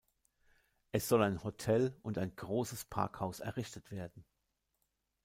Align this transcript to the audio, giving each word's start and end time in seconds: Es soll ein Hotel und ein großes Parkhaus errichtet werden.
Es 0.91 1.07
soll 1.07 1.21
ein 1.21 1.43
Hotel 1.43 1.95
und 2.01 2.17
ein 2.17 2.35
großes 2.35 2.85
Parkhaus 2.85 3.39
errichtet 3.39 3.91
werden. 3.91 4.25